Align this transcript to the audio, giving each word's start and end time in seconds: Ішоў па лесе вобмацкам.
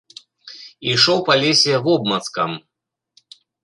Ішоў 0.93 1.23
па 1.29 1.33
лесе 1.43 1.73
вобмацкам. 1.87 2.61